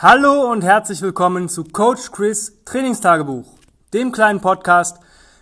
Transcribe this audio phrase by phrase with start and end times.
[0.00, 3.46] Hallo und herzlich willkommen zu Coach Chris Trainingstagebuch,
[3.92, 5.00] dem kleinen Podcast,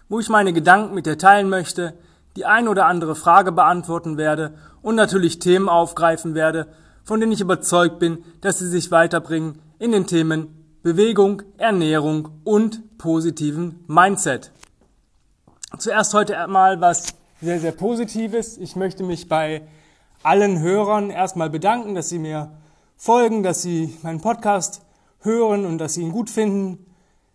[0.09, 1.93] wo ich meine Gedanken mit dir teilen möchte,
[2.37, 6.69] die ein oder andere Frage beantworten werde und natürlich Themen aufgreifen werde,
[7.05, 12.97] von denen ich überzeugt bin, dass sie sich weiterbringen in den Themen Bewegung, Ernährung und
[12.97, 14.53] positiven Mindset.
[15.77, 17.09] Zuerst heute einmal was
[17.43, 18.57] sehr, sehr Positives.
[18.57, 19.69] Ich möchte mich bei
[20.23, 22.53] allen Hörern erstmal bedanken, dass sie mir
[22.97, 24.83] folgen, dass sie meinen Podcast
[25.21, 26.87] hören und dass sie ihn gut finden,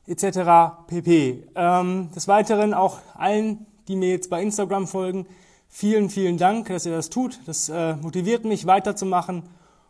[0.07, 0.87] etc.
[0.87, 1.47] pp.
[1.55, 5.27] Ähm, des Weiteren auch allen, die mir jetzt bei Instagram folgen,
[5.67, 7.39] vielen, vielen Dank, dass ihr das tut.
[7.45, 9.43] Das äh, motiviert mich weiterzumachen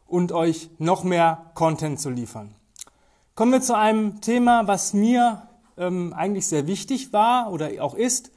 [0.08, 2.54] und euch noch mehr Content zu liefern.
[3.36, 5.44] Kommen wir zu einem Thema, was mir
[5.78, 8.32] ähm, eigentlich sehr wichtig war oder auch ist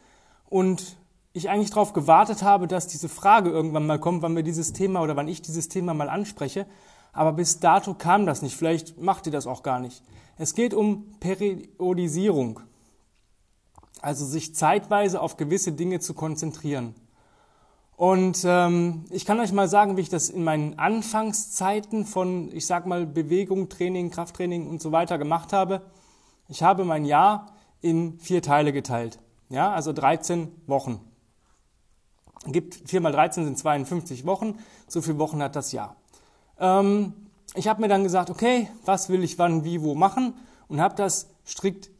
[0.48, 0.96] und
[1.32, 5.02] ich eigentlich darauf gewartet habe, dass diese Frage irgendwann mal kommt, wann wir dieses Thema
[5.02, 6.66] oder wann ich dieses Thema mal anspreche.
[7.14, 8.56] Aber bis dato kam das nicht.
[8.56, 10.02] Vielleicht macht ihr das auch gar nicht.
[10.36, 12.60] Es geht um Periodisierung.
[14.02, 16.94] Also sich zeitweise auf gewisse Dinge zu konzentrieren.
[17.96, 22.66] Und ähm, ich kann euch mal sagen, wie ich das in meinen Anfangszeiten von, ich
[22.66, 25.82] sag mal, Bewegung, Training, Krafttraining und so weiter gemacht habe.
[26.48, 29.20] Ich habe mein Jahr in vier Teile geteilt.
[29.48, 31.00] Ja, also 13 Wochen.
[32.46, 34.58] Gibt 4 mal 13 sind 52 Wochen.
[34.88, 35.96] So viele Wochen hat das Jahr.
[36.58, 37.12] Ähm,
[37.54, 40.34] ich habe mir dann gesagt, okay, was will ich wann, wie, wo machen
[40.68, 41.90] und habe das strikt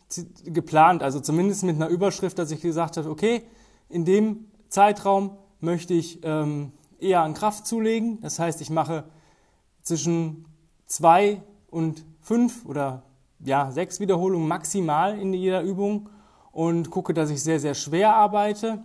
[0.45, 3.43] geplant, also zumindest mit einer Überschrift, dass ich gesagt habe, okay,
[3.89, 8.21] in dem Zeitraum möchte ich ähm, eher an Kraft zulegen.
[8.21, 9.05] Das heißt, ich mache
[9.83, 10.47] zwischen
[10.87, 13.03] zwei und fünf oder
[13.41, 16.09] ja, sechs Wiederholungen maximal in jeder Übung
[16.53, 18.83] und gucke, dass ich sehr, sehr schwer arbeite.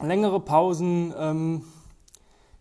[0.00, 1.64] Längere Pausen, ähm,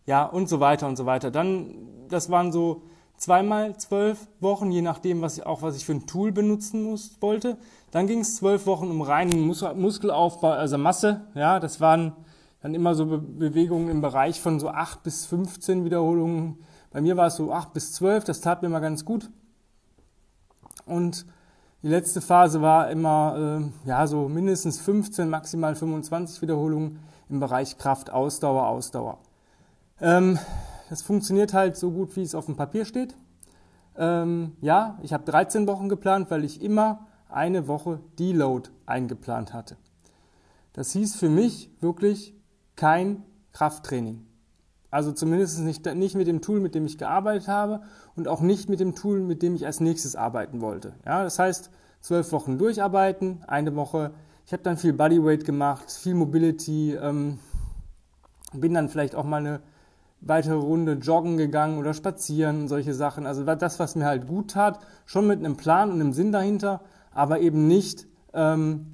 [0.06, 1.32] ja, und so weiter und so weiter.
[1.32, 1.76] Dann,
[2.10, 2.84] das waren so
[3.18, 7.22] zweimal zwölf Wochen, je nachdem, was ich, auch was ich für ein Tool benutzen muss,
[7.22, 7.58] wollte.
[7.92, 11.22] Dann ging es zwölf Wochen um reinen Mus Muskelaufbau, also Masse.
[11.36, 12.14] Ja, das waren
[12.62, 16.58] dann immer so Be Bewegungen im Bereich von so acht bis 15 Wiederholungen.
[16.92, 19.30] Bei mir war es so acht bis zwölf, das tat mir mal ganz gut.
[20.86, 21.26] Und
[21.82, 27.00] die letzte Phase war immer äh, ja so mindestens 15, maximal 25 Wiederholungen
[27.30, 29.18] im Bereich Kraft, Ausdauer, Ausdauer.
[30.04, 30.38] Ähm,
[30.90, 33.16] das funktioniert halt so gut, wie es auf dem Papier steht.
[33.98, 39.78] Ähm, ja, ich habe 13 Wochen geplant, weil ich immer eine Woche Deload eingeplant hatte.
[40.74, 42.36] Das hieß für mich wirklich
[42.76, 44.26] kein Krafttraining.
[44.92, 47.82] Also zumindest nicht, nicht mit dem Tool, mit dem ich gearbeitet habe
[48.16, 50.94] und auch nicht mit dem Tool, mit dem ich als nächstes arbeiten wollte.
[51.06, 51.72] Ja, das heißt,
[52.02, 54.12] zwölf Wochen durcharbeiten, eine Woche.
[54.46, 57.40] Ich habe dann viel Bodyweight gemacht, viel Mobility, ähm,
[58.52, 59.62] bin dann vielleicht auch mal eine
[60.26, 63.26] weitere Runde joggen gegangen oder spazieren, solche Sachen.
[63.26, 66.82] Also das, was mir halt gut tat, schon mit einem Plan und einem Sinn dahinter,
[67.12, 68.88] aber eben nicht, ähm,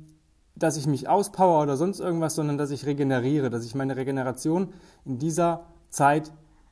[0.56, 4.74] dass ich mich auspower oder sonst irgendwas, sondern dass ich regeneriere, dass ich meine Regeneration
[5.06, 6.32] in dieser Zeit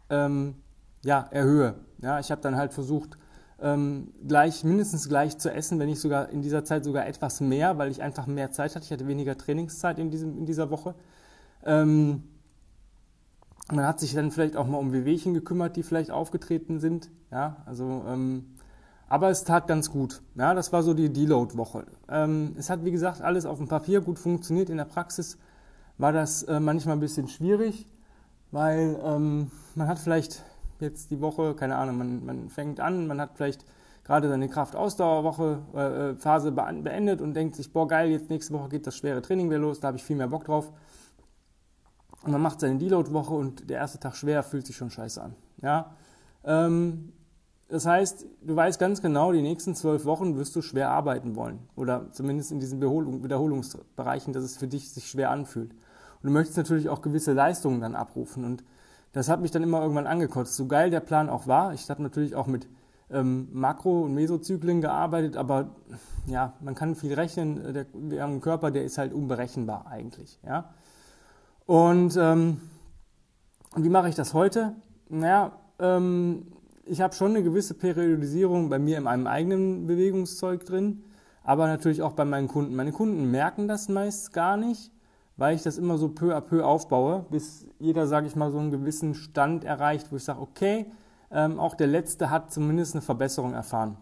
[0.10, 0.56] ähm,
[1.04, 1.76] ja, erhöhe.
[2.02, 3.18] Ja, ich habe dann halt versucht,
[3.60, 7.78] ähm, gleich, mindestens gleich zu essen, wenn nicht sogar in dieser Zeit sogar etwas mehr,
[7.78, 8.86] weil ich einfach mehr Zeit hatte.
[8.86, 10.96] Ich hatte weniger Trainingszeit in, diesem, in dieser Woche.
[11.66, 12.24] Ähm,
[13.72, 17.10] man hat sich dann vielleicht auch mal um Wehwehchen gekümmert, die vielleicht aufgetreten sind.
[17.32, 18.46] Ja, also, ähm,
[19.10, 20.22] aber es tat ganz gut.
[20.36, 21.86] Ja, das war so die Deload-Woche.
[22.10, 24.70] Ähm, es hat, wie gesagt, alles auf dem Papier gut funktioniert.
[24.70, 25.38] In der Praxis
[25.98, 27.88] war das äh, manchmal ein bisschen schwierig,
[28.52, 30.44] weil ähm, man hat vielleicht
[30.80, 33.66] jetzt die Woche, keine Ahnung, man, man fängt an, man hat vielleicht
[34.04, 38.70] gerade seine Kraftausdauerwoche äh, äh Phase beendet und denkt sich, boah geil, jetzt nächste Woche
[38.70, 40.72] geht das schwere Training wieder los, da habe ich viel mehr Bock drauf.
[42.24, 45.36] Und man macht seine Deload-Woche und der erste Tag schwer fühlt sich schon scheiße an.
[45.62, 45.96] Ja?
[46.44, 47.14] Ähm,
[47.70, 51.60] das heißt, du weißt ganz genau, die nächsten zwölf Wochen wirst du schwer arbeiten wollen.
[51.76, 55.72] Oder zumindest in diesen Wiederholungsbereichen, dass es für dich sich schwer anfühlt.
[55.72, 58.46] Und du möchtest natürlich auch gewisse Leistungen dann abrufen.
[58.46, 58.64] Und
[59.12, 60.56] das hat mich dann immer irgendwann angekotzt.
[60.56, 61.74] So geil der Plan auch war.
[61.74, 62.68] Ich habe natürlich auch mit
[63.10, 65.76] ähm, Makro- und Mesozyklen gearbeitet, aber
[66.26, 67.74] ja, man kann viel rechnen.
[67.74, 70.40] Der, wir haben einen Körper, der ist halt unberechenbar eigentlich.
[70.46, 70.74] Ja?
[71.68, 72.62] Und ähm,
[73.76, 74.74] wie mache ich das heute?
[75.10, 76.48] Naja, ähm,
[76.86, 81.04] ich habe schon eine gewisse Periodisierung bei mir in meinem eigenen Bewegungszeug drin,
[81.44, 82.74] aber natürlich auch bei meinen Kunden.
[82.74, 84.94] Meine Kunden merken das meist gar nicht,
[85.36, 88.60] weil ich das immer so peu à peu aufbaue, bis jeder, sage ich mal, so
[88.60, 90.86] einen gewissen Stand erreicht, wo ich sage, okay,
[91.32, 93.98] ähm, auch der Letzte hat zumindest eine Verbesserung erfahren.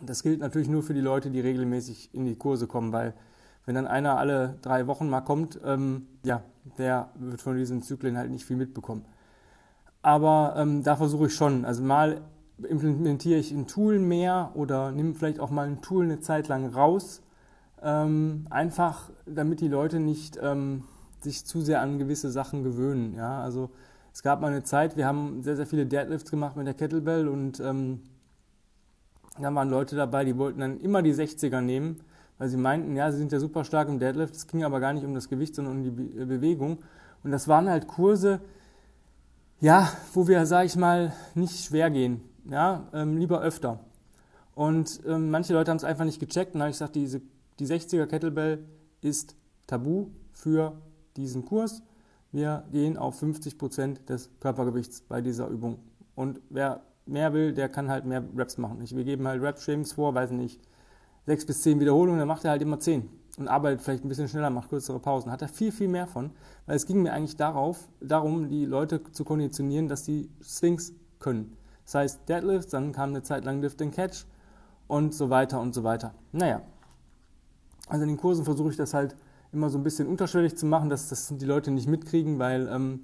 [0.00, 3.14] Das gilt natürlich nur für die Leute, die regelmäßig in die Kurse kommen, weil
[3.68, 6.40] wenn dann einer alle drei Wochen mal kommt, ähm, ja,
[6.78, 9.04] der wird von diesen Zyklen halt nicht viel mitbekommen.
[10.00, 12.22] Aber ähm, da versuche ich schon, also mal
[12.66, 16.64] implementiere ich ein Tool mehr oder nehme vielleicht auch mal ein Tool eine Zeit lang
[16.72, 17.20] raus.
[17.82, 20.84] Ähm, einfach, damit die Leute nicht ähm,
[21.20, 23.12] sich zu sehr an gewisse Sachen gewöhnen.
[23.16, 23.42] Ja?
[23.42, 23.68] Also
[24.14, 27.28] es gab mal eine Zeit, wir haben sehr, sehr viele Deadlifts gemacht mit der Kettlebell
[27.28, 28.00] und ähm,
[29.38, 32.00] da waren Leute dabei, die wollten dann immer die 60er nehmen,
[32.38, 34.34] weil sie meinten, ja, sie sind ja super stark im Deadlift.
[34.34, 36.78] Es ging aber gar nicht um das Gewicht, sondern um die Be Bewegung.
[37.22, 38.40] Und das waren halt Kurse,
[39.60, 43.80] ja, wo wir, sage ich mal, nicht schwer gehen ja, ähm, lieber öfter.
[44.54, 47.20] Und ähm, manche Leute haben es einfach nicht gecheckt und habe ich gesagt, diese,
[47.58, 48.64] die 60er Kettlebell
[49.00, 49.36] ist
[49.66, 50.80] tabu für
[51.16, 51.82] diesen Kurs.
[52.32, 55.78] Wir gehen auf 50 Prozent des Körpergewichts bei dieser Übung.
[56.14, 58.78] Und wer mehr will, der kann halt mehr Reps machen.
[58.80, 60.60] wir geben halt Rep-Shamings vor, weiß nicht,
[61.28, 64.28] 6 bis 10 Wiederholungen, dann macht er halt immer 10 und arbeitet vielleicht ein bisschen
[64.28, 65.30] schneller, macht kürzere Pausen.
[65.30, 66.30] Hat er viel, viel mehr von,
[66.64, 71.54] weil es ging mir eigentlich darauf, darum, die Leute zu konditionieren, dass sie Sphinx können.
[71.84, 74.24] Das heißt Deadlift, dann kam eine Zeit lang Lift and Catch
[74.86, 76.14] und so weiter und so weiter.
[76.32, 76.62] Naja,
[77.88, 79.14] also in den Kursen versuche ich das halt
[79.52, 83.00] immer so ein bisschen unterschwellig zu machen, dass das die Leute nicht mitkriegen, weil ähm,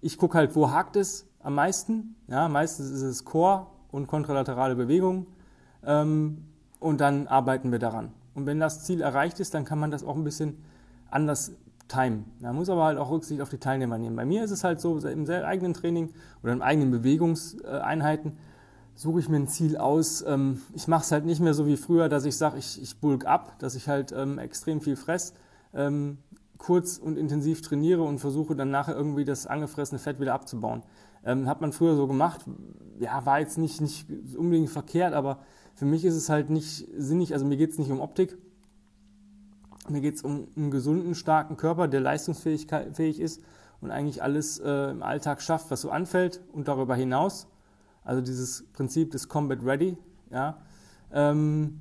[0.00, 2.16] ich gucke halt, wo hakt es am meisten.
[2.26, 5.26] Ja, meistens ist es Core und kontralaterale Bewegung
[5.84, 6.44] ähm,
[6.80, 8.12] und dann arbeiten wir daran.
[8.34, 10.58] Und wenn das Ziel erreicht ist, dann kann man das auch ein bisschen
[11.10, 11.52] anders
[11.88, 12.24] Time.
[12.40, 14.14] Man muss aber halt auch Rücksicht auf die Teilnehmer nehmen.
[14.14, 16.10] Bei mir ist es halt so, im eigenen Training
[16.42, 18.36] oder in eigenen Bewegungseinheiten
[18.94, 20.24] suche ich mir ein Ziel aus.
[20.26, 23.00] Ähm, ich mache es halt nicht mehr so wie früher, dass ich sage, ich, ich
[23.00, 25.34] bulk ab, dass ich halt ähm, extrem viel fress,
[25.72, 26.18] ähm,
[26.58, 30.82] kurz und intensiv trainiere und versuche dann nachher irgendwie das angefressene Fett wieder abzubauen.
[31.24, 32.40] hat man früher so gemacht,
[32.98, 35.38] ja, war jetzt nicht, nicht unbedingt verkehrt, aber
[35.78, 38.36] für mich ist es halt nicht sinnig, also mir geht es nicht um Optik,
[39.88, 43.40] mir geht es um einen gesunden, starken Körper, der leistungsfähig ist
[43.80, 47.46] und eigentlich alles äh, im Alltag schafft, was so anfällt und darüber hinaus.
[48.02, 49.96] Also dieses Prinzip des Combat Ready.
[50.32, 50.58] Ja.
[51.12, 51.78] Ähm,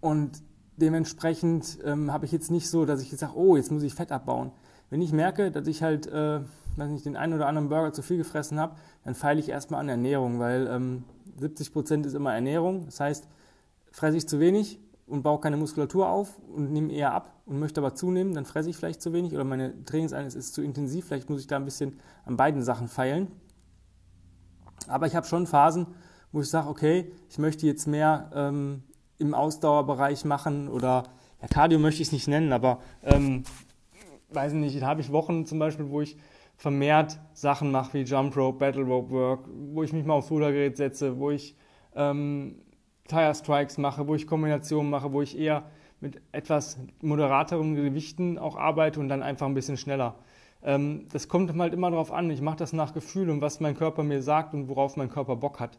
[0.00, 0.42] und
[0.78, 3.92] dementsprechend ähm, habe ich jetzt nicht so, dass ich jetzt sage, oh, jetzt muss ich
[3.92, 4.52] Fett abbauen.
[4.88, 6.40] Wenn ich merke, dass ich halt, äh,
[6.78, 9.80] weiß nicht, den einen oder anderen Burger zu viel gefressen habe, dann feile ich erstmal
[9.80, 11.04] an Ernährung, weil ähm,
[11.36, 12.86] 70 Prozent ist immer Ernährung.
[12.86, 13.28] Das heißt,
[13.90, 17.80] fresse ich zu wenig, und baue keine Muskulatur auf und nehme eher ab und möchte
[17.80, 21.06] aber zunehmen, dann fresse ich vielleicht zu wenig oder meine Trainingseinheit ist zu intensiv.
[21.06, 23.28] Vielleicht muss ich da ein bisschen an beiden Sachen feilen.
[24.86, 25.86] Aber ich habe schon Phasen,
[26.30, 28.82] wo ich sage, okay, ich möchte jetzt mehr ähm,
[29.18, 31.04] im Ausdauerbereich machen oder
[31.40, 33.44] ja, Cardio möchte ich es nicht nennen, aber ähm,
[34.30, 36.16] weiß nicht, da habe ich Wochen zum Beispiel, wo ich
[36.58, 40.76] vermehrt Sachen mache wie Jump Rope, Battle Rope Work, wo ich mich mal aufs Rudergerät
[40.76, 41.56] setze, wo ich
[41.94, 42.56] ähm,
[43.06, 45.62] Tire Strikes mache, wo ich Kombinationen mache, wo ich eher
[46.00, 50.16] mit etwas moderateren Gewichten auch arbeite und dann einfach ein bisschen schneller.
[50.62, 52.28] Ähm, das kommt halt immer darauf an.
[52.28, 55.36] Ich mache das nach Gefühl und was mein Körper mir sagt und worauf mein Körper
[55.36, 55.78] Bock hat.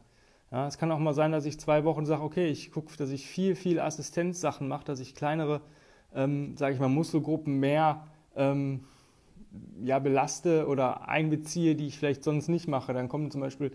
[0.50, 3.12] Ja, es kann auch mal sein, dass ich zwei Wochen sage, okay, ich gucke, dass
[3.12, 5.62] ich viel, viel Assistenzsachen mache, dass ich kleinere,
[6.16, 8.86] ähm, sage ich mal, Muskelgruppen mehr ähm,
[9.82, 12.94] ja, belaste oder einbeziehe, die ich vielleicht sonst nicht mache.
[12.94, 13.72] Dann kommen zum Beispiel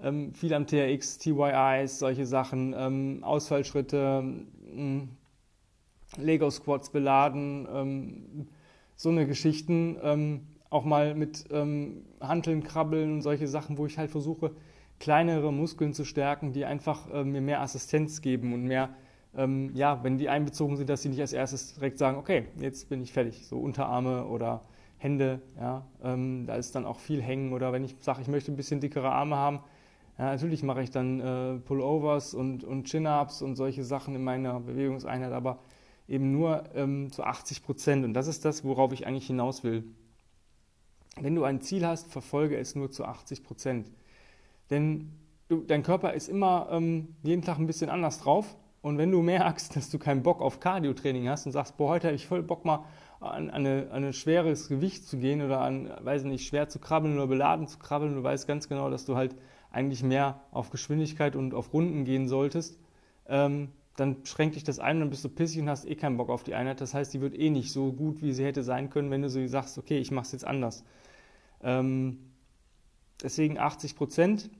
[0.00, 4.24] ähm, viel am TRX, TYIs, solche Sachen, ähm, Ausfallschritte,
[4.74, 5.08] ähm,
[6.16, 8.48] Lego Squats beladen, ähm,
[8.96, 13.98] so eine Geschichten, ähm, auch mal mit ähm, Hanteln, Krabbeln und solche Sachen, wo ich
[13.98, 14.52] halt versuche,
[15.00, 18.90] kleinere Muskeln zu stärken, die einfach äh, mir mehr Assistenz geben und mehr,
[19.74, 23.02] ja, wenn die einbezogen sind, dass sie nicht als erstes direkt sagen, okay, jetzt bin
[23.02, 24.62] ich fertig, so Unterarme oder
[24.98, 28.56] Hände, ja, da ist dann auch viel hängen oder wenn ich sage, ich möchte ein
[28.56, 29.60] bisschen dickere Arme haben,
[30.18, 34.58] ja, natürlich mache ich dann äh, Pullovers und, und Chin-Ups und solche Sachen in meiner
[34.58, 35.60] Bewegungseinheit, aber
[36.08, 38.04] eben nur ähm, zu 80 Prozent.
[38.04, 39.84] Und das ist das, worauf ich eigentlich hinaus will.
[41.20, 43.92] Wenn du ein Ziel hast, verfolge es nur zu 80 Prozent.
[44.70, 45.12] Denn
[45.48, 48.56] du, dein Körper ist immer ähm, jeden Tag ein bisschen anders drauf.
[48.80, 52.08] Und wenn du merkst, dass du keinen Bock auf Cardio-Training hast und sagst, boah, heute
[52.08, 52.84] habe ich voll Bock mal
[53.20, 56.78] an, an, eine, an ein schweres Gewicht zu gehen oder an, weiß nicht, schwer zu
[56.78, 59.34] krabbeln oder beladen zu krabbeln, du weißt ganz genau, dass du halt
[59.72, 62.78] eigentlich mehr auf Geschwindigkeit und auf Runden gehen solltest,
[63.26, 66.16] ähm, dann schränkt dich das ein und dann bist du pissig und hast eh keinen
[66.16, 66.80] Bock auf die Einheit.
[66.80, 69.28] Das heißt, die wird eh nicht so gut, wie sie hätte sein können, wenn du
[69.28, 70.84] so sagst, okay, ich mache es jetzt anders.
[71.62, 72.30] Ähm,
[73.20, 74.50] deswegen 80 Prozent.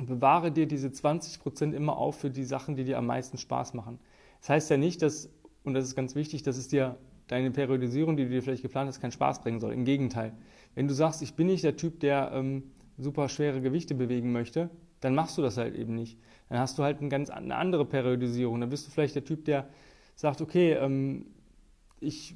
[0.00, 3.74] Bewahre dir diese 20 Prozent immer auf für die Sachen, die dir am meisten Spaß
[3.74, 3.98] machen.
[4.40, 5.30] Das heißt ja nicht, dass,
[5.64, 6.98] und das ist ganz wichtig, dass es dir
[7.28, 9.72] deine Periodisierung, die du dir vielleicht geplant hast, keinen Spaß bringen soll.
[9.72, 10.32] Im Gegenteil.
[10.74, 12.64] Wenn du sagst, ich bin nicht der Typ, der ähm,
[12.98, 16.18] super schwere Gewichte bewegen möchte, dann machst du das halt eben nicht.
[16.48, 18.60] Dann hast du halt eine ganz eine andere Periodisierung.
[18.60, 19.68] Dann bist du vielleicht der Typ, der
[20.14, 21.26] sagt, okay, ähm,
[22.00, 22.34] ich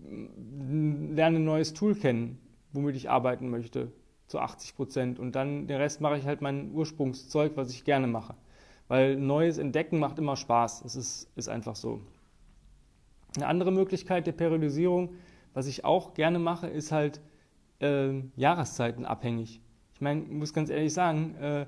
[0.00, 2.38] lerne ein neues Tool kennen,
[2.72, 3.92] womit ich arbeiten möchte.
[4.28, 5.18] Zu 80 Prozent.
[5.18, 8.34] Und dann den Rest mache ich halt mein Ursprungszeug, was ich gerne mache.
[8.86, 10.84] Weil neues Entdecken macht immer Spaß.
[10.84, 12.00] Es ist, ist einfach so.
[13.36, 15.14] Eine andere Möglichkeit der Periodisierung,
[15.54, 17.20] was ich auch gerne mache, ist halt
[17.80, 19.60] äh, Jahreszeiten abhängig.
[19.94, 21.66] Ich meine, ich muss ganz ehrlich sagen, äh,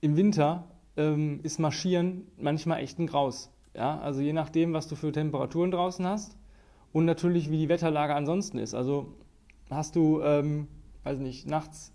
[0.00, 0.64] im Winter
[0.96, 3.50] ähm, ist Marschieren manchmal echt ein Graus.
[3.74, 4.00] Ja?
[4.00, 6.36] Also je nachdem, was du für Temperaturen draußen hast
[6.92, 8.74] und natürlich, wie die Wetterlage ansonsten ist.
[8.74, 9.14] Also
[9.70, 10.68] hast du, ähm,
[11.04, 11.92] weiß nicht, nachts,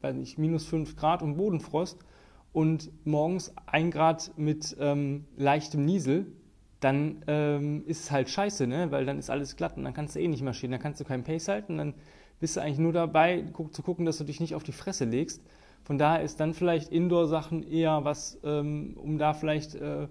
[0.00, 1.98] weiß nicht, minus 5 Grad und Bodenfrost
[2.52, 6.26] und morgens 1 Grad mit ähm, leichtem Niesel,
[6.80, 8.90] dann ähm, ist es halt scheiße, ne?
[8.90, 11.04] weil dann ist alles glatt und dann kannst du eh nicht marschieren, dann kannst du
[11.04, 11.94] keinen Pace halten, dann
[12.40, 15.42] bist du eigentlich nur dabei, zu gucken, dass du dich nicht auf die Fresse legst.
[15.82, 20.06] Von daher ist dann vielleicht Indoor-Sachen eher was, ähm, um da vielleicht äh,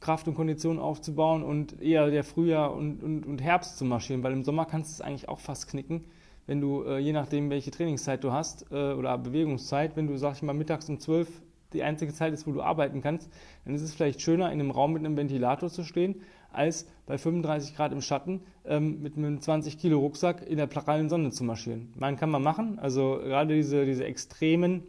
[0.00, 4.32] Kraft und Kondition aufzubauen und eher der Frühjahr und, und, und Herbst zu marschieren, weil
[4.32, 6.04] im Sommer kannst du es eigentlich auch fast knicken,
[6.48, 10.34] wenn du, äh, je nachdem, welche Trainingszeit du hast äh, oder Bewegungszeit, wenn du, sag
[10.34, 11.28] ich mal, mittags um 12
[11.74, 13.30] die einzige Zeit ist, wo du arbeiten kannst,
[13.66, 17.18] dann ist es vielleicht schöner, in einem Raum mit einem Ventilator zu stehen, als bei
[17.18, 21.44] 35 Grad im Schatten ähm, mit einem 20 Kilo Rucksack in der prallen Sonne zu
[21.44, 21.92] marschieren.
[21.96, 24.84] Man kann man machen, also gerade diese, diese extremen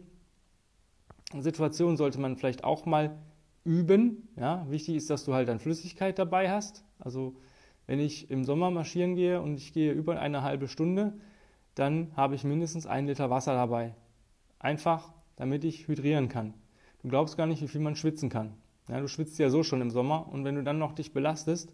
[1.38, 3.18] Situationen sollte man vielleicht auch mal
[3.64, 4.30] üben.
[4.36, 4.66] Ja?
[4.70, 6.86] Wichtig ist, dass du halt dann Flüssigkeit dabei hast.
[6.98, 7.36] Also
[7.86, 11.12] wenn ich im Sommer marschieren gehe und ich gehe über eine halbe Stunde,
[11.74, 13.94] dann habe ich mindestens einen Liter Wasser dabei.
[14.58, 16.54] Einfach, damit ich hydrieren kann.
[17.02, 18.54] Du glaubst gar nicht, wie viel man schwitzen kann.
[18.88, 21.72] Ja, du schwitzt ja so schon im Sommer und wenn du dann noch dich belastest,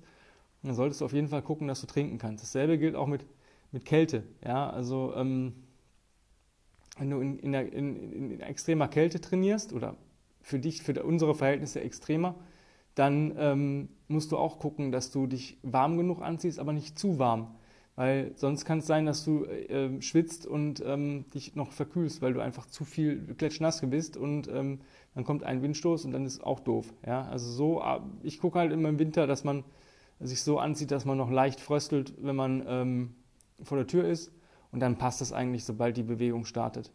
[0.63, 2.45] dann solltest du auf jeden Fall gucken, dass du trinken kannst.
[2.45, 3.25] Dasselbe gilt auch mit,
[3.73, 4.25] mit Kälte.
[4.45, 5.55] Ja, also ähm,
[6.99, 9.97] wenn du in, in, der, in, in, extremer Kälte trainierst oder
[10.43, 12.35] für dich, für unsere Verhältnisse extremer,
[12.95, 17.19] dann ähm, musst du auch gucken, dass du dich warm genug anziehst, aber nicht zu
[17.19, 17.55] warm.
[17.97, 22.35] Weil sonst kann es sein, dass du äh, schwitzt und ähm, dich noch verkühlst, weil
[22.35, 24.81] du einfach zu viel klatschnass bist und ähm,
[25.15, 26.93] dann kommt ein Windstoß und dann ist es auch doof.
[27.07, 27.27] Ja?
[27.29, 29.65] Also so, äh, ich gucke halt immer im Winter, dass man
[30.21, 33.15] sich so anzieht, dass man noch leicht fröstelt, wenn man ähm,
[33.63, 34.31] vor der Tür ist
[34.73, 36.93] und dann passt das eigentlich, sobald die Bewegung startet.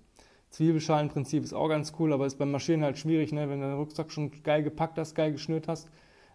[0.51, 3.50] Zwiebelschalenprinzip ist auch ganz cool, aber ist beim Marschieren halt schwierig, ne?
[3.50, 5.89] wenn du den Rucksack schon geil gepackt hast, geil geschnürt hast,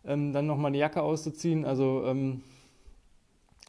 [0.04, 2.42] ähm, dann nochmal die Jacke auszuziehen, also ähm,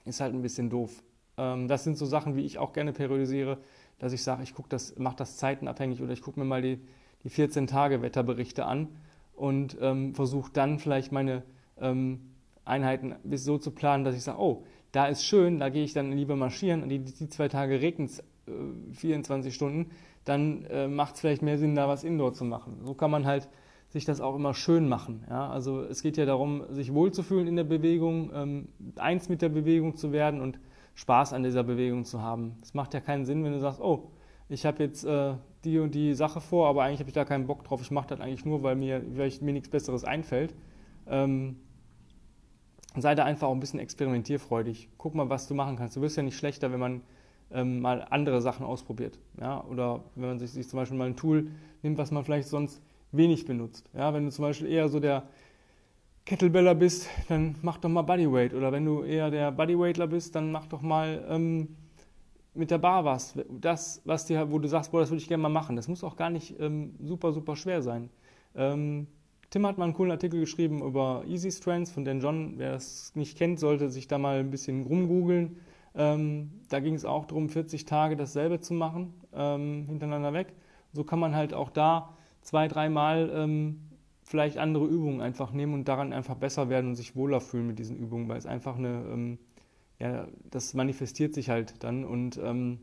[0.07, 1.03] ist halt ein bisschen doof.
[1.37, 3.59] Ähm, das sind so Sachen, wie ich auch gerne periodisiere,
[3.99, 6.79] dass ich sage, ich gucke das, mache das zeitenabhängig oder ich gucke mir mal die,
[7.23, 8.89] die 14 Tage Wetterberichte an
[9.33, 11.43] und ähm, versuche dann vielleicht meine
[11.79, 12.31] ähm,
[12.65, 16.11] Einheiten so zu planen, dass ich sage, oh, da ist schön, da gehe ich dann
[16.11, 19.91] lieber marschieren und die, die zwei Tage regnet es äh, 24 Stunden,
[20.25, 22.81] dann äh, macht es vielleicht mehr Sinn, da was Indoor zu machen.
[22.83, 23.47] So kann man halt
[23.89, 25.23] sich das auch immer schön machen.
[25.29, 25.49] Ja?
[25.49, 28.67] Also es geht ja darum, sich wohlzufühlen in der Bewegung, ähm,
[28.97, 30.59] eins mit der Bewegung zu werden und
[30.95, 32.55] Spaß an dieser Bewegung zu haben.
[32.61, 34.11] Es macht ja keinen Sinn, wenn du sagst, oh,
[34.49, 37.47] ich habe jetzt äh, die und die Sache vor, aber eigentlich habe ich da keinen
[37.47, 37.81] Bock drauf.
[37.81, 40.55] Ich mache das eigentlich nur, weil mir, weil mir nichts Besseres einfällt.
[41.05, 41.57] Ähm,
[42.95, 44.89] sei da einfach auch ein bisschen experimentierfreudig.
[44.97, 45.95] Guck mal, was du machen kannst.
[45.95, 47.01] Du wirst ja nicht schlechter, wenn man
[47.51, 49.19] ähm, mal andere Sachen ausprobiert.
[49.39, 49.63] Ja?
[49.65, 51.51] Oder wenn man sich, sich zum Beispiel mal ein Tool
[51.83, 53.89] nimmt, was man vielleicht sonst wenig benutzt.
[53.93, 54.13] Ja?
[54.13, 55.23] Wenn du zum Beispiel eher so der
[56.25, 58.53] Kettlebeller bist, dann mach doch mal Bodyweight.
[58.53, 61.75] Oder wenn du eher der Bodyweightler bist, dann mach doch mal ähm,
[62.53, 63.33] mit der Bar was.
[63.49, 65.75] Das, was dir, wo du sagst, boah, das würde ich gerne mal machen.
[65.75, 68.09] Das muss auch gar nicht ähm, super, super schwer sein.
[68.55, 69.07] Ähm,
[69.49, 72.55] Tim hat mal einen coolen Artikel geschrieben über Easy Strands von Dan John.
[72.57, 75.57] Wer das nicht kennt, sollte sich da mal ein bisschen rumgoogeln.
[75.95, 80.53] Ähm, da ging es auch darum, 40 Tage dasselbe zu machen, ähm, hintereinander weg.
[80.91, 82.16] So kann man halt auch da
[82.47, 83.81] zwei, dreimal ähm,
[84.23, 87.77] vielleicht andere Übungen einfach nehmen und daran einfach besser werden und sich wohler fühlen mit
[87.77, 89.37] diesen Übungen, weil es einfach eine, ähm,
[89.99, 92.79] ja, das manifestiert sich halt dann und ähm,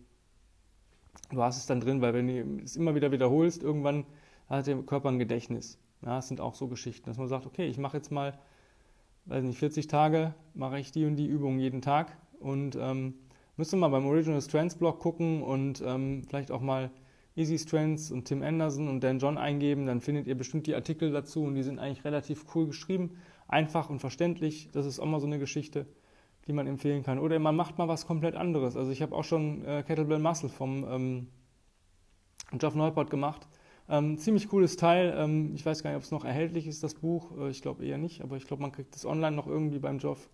[1.31, 4.05] du hast es dann drin, weil wenn du es immer wieder wiederholst, irgendwann
[4.51, 5.79] hat der Körper ein Gedächtnis.
[6.03, 8.39] Ja, das sind auch so Geschichten, dass man sagt, okay, ich mache jetzt mal,
[9.25, 13.15] weiß nicht, 40 Tage, mache ich die und die Übungen jeden Tag und ähm,
[13.57, 16.91] müsst ihr mal beim Original Strands Blog gucken und ähm, vielleicht auch mal
[17.37, 21.11] Easy Strands und Tim Anderson und Dan John eingeben, dann findet ihr bestimmt die Artikel
[21.11, 23.17] dazu und die sind eigentlich relativ cool geschrieben,
[23.49, 24.71] einfach und verständlich.
[24.73, 25.87] Das ist auch mal so eine Geschichte,
[26.47, 27.19] die man empfehlen kann.
[27.19, 28.77] Oder man macht mal was komplett anderes.
[28.77, 31.27] Also ich habe auch schon äh, Kettlebell Muscle vom ähm,
[32.53, 33.49] Geoff Neuport gemacht.
[33.89, 35.13] Ähm, ziemlich cooles Teil.
[35.17, 37.37] Ähm, ich weiß gar nicht, ob es noch erhältlich ist, das Buch.
[37.37, 39.99] Äh, ich glaube eher nicht, aber ich glaube, man kriegt es online noch irgendwie beim
[39.99, 40.31] Geoff.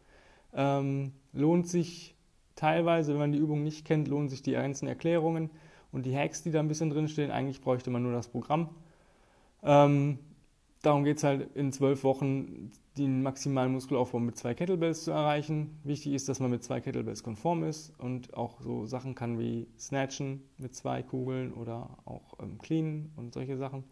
[0.52, 2.14] Ähm, lohnt sich
[2.56, 5.50] teilweise, wenn man die Übung nicht kennt, lohnen sich die einzelnen Erklärungen
[5.92, 7.30] und die Hacks, die da ein bisschen drinstehen.
[7.30, 8.70] Eigentlich bräuchte man nur das Programm.
[9.62, 10.18] Ähm,
[10.82, 15.78] darum geht es halt in zwölf Wochen den maximalen Muskelaufbau mit zwei Kettlebells zu erreichen.
[15.84, 19.68] Wichtig ist, dass man mit zwei Kettlebells konform ist und auch so Sachen kann wie
[19.78, 23.84] Snatchen mit zwei Kugeln oder auch ähm, Clean und solche Sachen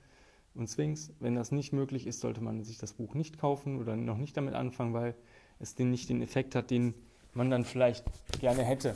[0.55, 1.13] und Swings.
[1.21, 4.37] Wenn das nicht möglich ist, sollte man sich das Buch nicht kaufen oder noch nicht
[4.37, 5.15] damit anfangen, weil
[5.61, 6.95] es den nicht den Effekt hat, den
[7.35, 8.05] man dann vielleicht
[8.41, 8.95] gerne hätte.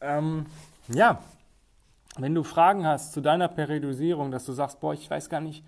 [0.00, 0.46] Ähm,
[0.88, 1.22] ja,
[2.18, 5.64] wenn du Fragen hast zu deiner Periodisierung, dass du sagst, boah, ich weiß gar nicht,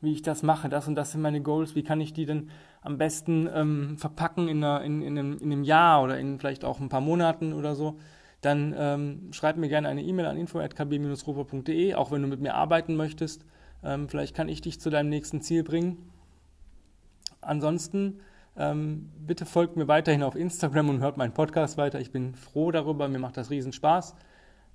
[0.00, 2.50] wie ich das mache, das und das sind meine Goals, wie kann ich die denn
[2.82, 6.64] am besten ähm, verpacken in, einer, in, in, einem, in einem Jahr oder in vielleicht
[6.64, 7.98] auch ein paar Monaten oder so,
[8.40, 12.94] dann ähm, schreib mir gerne eine E-Mail an info.kb-rufer.de, auch wenn du mit mir arbeiten
[12.94, 13.44] möchtest.
[13.82, 16.10] Ähm, vielleicht kann ich dich zu deinem nächsten Ziel bringen.
[17.40, 18.20] Ansonsten
[18.56, 22.00] ähm, bitte folgt mir weiterhin auf Instagram und hört meinen Podcast weiter.
[22.00, 24.14] Ich bin froh darüber, mir macht das riesen Spaß.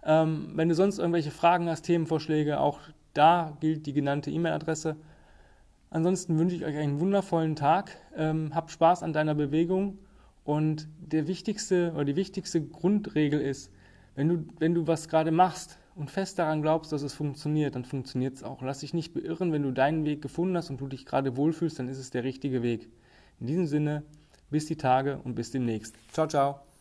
[0.06, 2.80] Ähm, wenn du sonst irgendwelche Fragen hast, Themenvorschläge, auch
[3.14, 4.96] da gilt die genannte E-Mail-Adresse.
[5.90, 7.96] Ansonsten wünsche ich euch einen wundervollen Tag.
[8.16, 10.00] Ähm, habt Spaß an deiner Bewegung.
[10.44, 13.72] Und der wichtigste oder die wichtigste Grundregel ist,
[14.16, 17.86] wenn du, wenn du was gerade machst und fest daran glaubst, dass es funktioniert, dann
[17.86, 18.62] funktioniert es auch.
[18.62, 21.80] Lass dich nicht beirren, wenn du deinen Weg gefunden hast und du dich gerade wohlfühlst,
[21.80, 22.90] dann ist es der richtige Weg.
[23.40, 24.04] In diesem Sinne,
[24.50, 25.96] bis die Tage und bis demnächst.
[26.12, 26.73] Ciao, ciao.